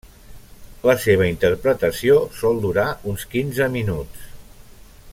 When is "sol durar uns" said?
2.39-3.29